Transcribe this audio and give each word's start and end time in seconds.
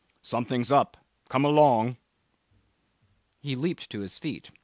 'Something's 0.23 0.71
up. 0.71 0.97
Come 1.29 1.45
along.' 1.45 1.95
He 3.39 3.55
leaped 3.55 3.91
to 3.91 3.99
his 3.99 4.17
feet. 4.17 4.49